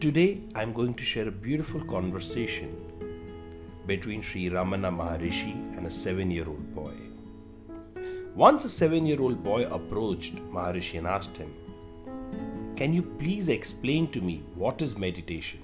Today 0.00 0.40
I'm 0.54 0.72
going 0.72 0.94
to 0.94 1.04
share 1.04 1.28
a 1.28 1.30
beautiful 1.30 1.82
conversation 1.84 2.70
between 3.86 4.22
Sri 4.22 4.48
Ramana 4.48 4.90
Maharishi 4.98 5.52
and 5.76 5.86
a 5.86 5.90
seven 5.90 6.30
year 6.30 6.48
old 6.48 6.74
boy. 6.74 6.94
Once 8.34 8.64
a 8.64 8.70
seven 8.70 9.04
year 9.04 9.20
old 9.20 9.44
boy 9.44 9.66
approached 9.66 10.36
Maharishi 10.54 10.96
and 10.96 11.06
asked 11.06 11.36
him, 11.36 11.52
Can 12.76 12.94
you 12.94 13.02
please 13.02 13.50
explain 13.50 14.10
to 14.12 14.22
me 14.22 14.42
what 14.54 14.80
is 14.80 14.96
meditation? 14.96 15.60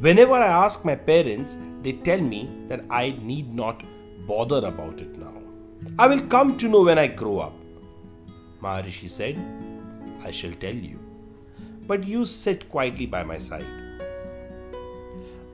Whenever 0.00 0.36
I 0.36 0.64
ask 0.64 0.82
my 0.82 0.94
parents, 0.94 1.58
they 1.82 1.92
tell 1.92 2.22
me 2.22 2.48
that 2.68 2.82
I 2.88 3.10
need 3.20 3.52
not 3.52 3.84
bother 4.26 4.66
about 4.66 5.02
it 5.02 5.18
now. 5.18 5.34
I 5.98 6.06
will 6.06 6.22
come 6.22 6.56
to 6.56 6.66
know 6.66 6.82
when 6.84 6.98
I 6.98 7.08
grow 7.08 7.40
up. 7.40 7.52
Maharishi 8.62 9.10
said, 9.10 9.38
I 10.24 10.30
shall 10.30 10.52
tell 10.52 10.74
you, 10.74 10.98
but 11.90 12.04
you 12.06 12.24
sit 12.24 12.68
quietly 12.72 13.04
by 13.04 13.20
my 13.24 13.36
side. 13.36 13.66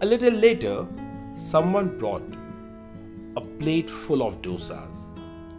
A 0.03 0.07
little 0.07 0.35
later, 0.35 0.87
someone 1.35 1.97
brought 1.99 2.35
a 3.37 3.41
plate 3.61 3.89
full 3.89 4.23
of 4.23 4.43
dosas 4.43 4.99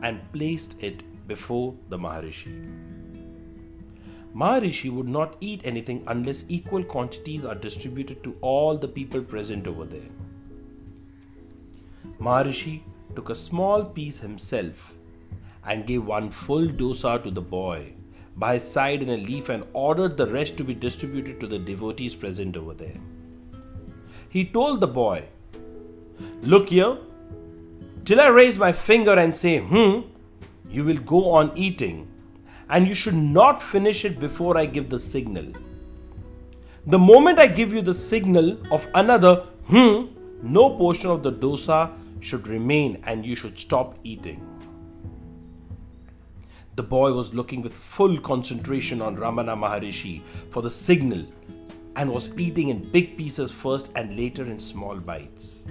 and 0.04 0.21
placed 0.34 0.76
it 0.80 1.02
before 1.27 1.73
the 1.90 1.98
Maharishi. 1.98 2.54
Maharishi 4.35 4.91
would 4.91 5.08
not 5.08 5.35
eat 5.40 5.62
anything 5.63 6.04
unless 6.16 6.45
equal 6.48 6.84
quantities 6.84 7.44
are 7.44 7.55
distributed 7.55 8.23
to 8.23 8.35
all 8.41 8.77
the 8.77 8.88
people 8.88 9.21
present 9.21 9.66
over 9.66 9.84
there. 9.84 10.12
Maharishi 12.21 12.82
took 13.16 13.32
a 13.32 13.35
small 13.35 13.84
piece 13.84 14.20
himself 14.20 14.94
and 15.66 15.88
gave 15.88 16.05
one 16.05 16.30
full 16.30 16.68
dosa 16.68 17.21
to 17.23 17.32
the 17.32 17.41
boy 17.41 17.94
by 18.38 18.54
his 18.54 18.72
side 18.72 19.02
in 19.02 19.09
a 19.09 19.18
leaf 19.18 19.50
and 19.50 19.64
ordered 19.73 20.16
the 20.16 20.27
rest 20.27 20.57
to 20.57 20.63
be 20.63 20.74
distributed 20.74 21.40
to 21.40 21.48
the 21.48 21.60
devotees 21.60 22.13
present 22.13 22.55
over 22.55 22.74
there. 22.74 22.98
He 24.29 24.46
told 24.46 24.79
the 24.79 24.88
boy, 24.88 25.26
Look 26.41 26.70
here, 26.70 26.98
till 28.05 28.21
I 28.21 28.27
raise 28.27 28.57
my 28.57 28.71
finger 28.71 29.13
and 29.13 29.35
say, 29.35 29.60
hmm, 29.60 30.02
you 30.70 30.84
will 30.84 30.98
go 30.98 31.32
on 31.32 31.52
eating, 31.55 32.07
and 32.70 32.88
you 32.88 32.94
should 32.94 33.16
not 33.16 33.62
finish 33.62 34.05
it 34.05 34.20
before 34.20 34.57
I 34.57 34.66
give 34.66 34.90
the 34.90 34.99
signal. 34.99 35.51
The 36.85 36.99
moment 36.99 37.40
I 37.40 37.48
give 37.48 37.74
you 37.74 37.82
the 37.82 37.94
signal 37.94 38.57
of 38.72 38.88
another, 38.94 39.35
hmm, 39.68 40.05
no 40.41 40.70
portion 40.77 41.10
of 41.10 41.24
the 41.24 41.32
dosa 41.32 41.91
should 42.20 42.48
remain 42.48 43.01
and 43.05 43.26
you 43.26 43.35
should 43.35 43.57
stop 43.57 43.98
eating. 44.04 44.57
The 46.77 46.83
boy 46.83 47.11
was 47.11 47.33
looking 47.33 47.63
with 47.63 47.75
full 47.75 48.20
concentration 48.20 49.01
on 49.01 49.17
Ramana 49.17 49.57
Maharishi 49.57 50.21
for 50.51 50.61
the 50.61 50.70
signal 50.70 51.25
and 51.95 52.11
was 52.11 52.29
eating 52.37 52.70
in 52.70 52.91
big 52.91 53.17
pieces 53.17 53.51
first 53.51 53.89
and 53.95 54.15
later 54.15 54.43
in 54.43 54.59
small 54.59 54.99
bites. 54.99 55.65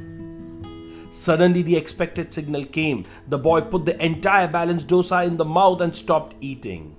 Suddenly, 1.12 1.62
the 1.62 1.76
expected 1.76 2.32
signal 2.32 2.64
came. 2.64 3.04
The 3.28 3.38
boy 3.38 3.60
put 3.60 3.86
the 3.86 4.04
entire 4.04 4.48
balanced 4.48 4.88
dosa 4.88 5.24
in 5.24 5.36
the 5.36 5.44
mouth 5.44 5.80
and 5.80 5.94
stopped 5.94 6.34
eating. 6.40 6.96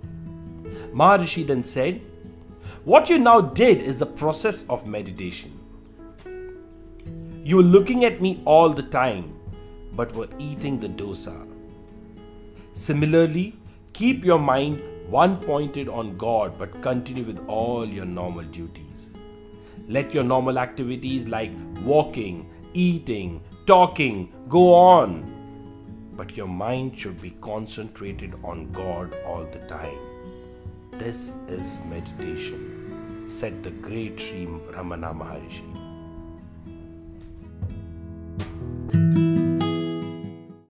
Maharishi 0.94 1.46
then 1.46 1.66
said, 1.66 2.00
What 2.86 3.10
you 3.10 3.20
now 3.20 3.42
did 3.42 3.80
is 3.82 4.00
the 4.00 4.06
process 4.06 4.66
of 4.70 4.88
meditation. 4.88 5.60
You 7.44 7.58
were 7.58 7.72
looking 7.76 8.06
at 8.06 8.22
me 8.22 8.42
all 8.46 8.70
the 8.70 8.84
time, 8.84 9.38
but 9.92 10.16
were 10.16 10.30
eating 10.40 10.80
the 10.80 10.88
dosa. 10.88 11.46
Similarly, 12.72 13.60
keep 13.98 14.24
your 14.24 14.38
mind 14.38 14.80
one 15.10 15.38
pointed 15.38 15.90
on 15.90 16.18
God, 16.18 16.60
but 16.60 16.82
continue 16.84 17.24
with 17.24 17.44
all 17.48 17.84
your 17.84 18.06
normal 18.06 18.44
duties. 18.44 19.16
Let 19.88 20.14
your 20.14 20.24
normal 20.24 20.60
activities 20.60 21.28
like 21.28 21.52
walking, 21.84 22.48
eating, 22.74 23.42
talking 23.66 24.32
go 24.48 24.76
on, 24.76 25.24
but 26.16 26.38
your 26.38 26.48
mind 26.48 26.96
should 26.96 27.20
be 27.20 27.32
concentrated 27.42 28.36
on 28.44 28.72
God 28.72 29.18
all 29.26 29.46
the 29.46 29.66
time. 29.66 29.98
This 30.92 31.32
is 31.48 31.80
meditation, 31.90 33.24
said 33.26 33.64
the 33.64 33.72
great 33.72 34.20
Sri 34.20 34.46
Ramana 34.46 35.12
Maharishi. 35.18 35.87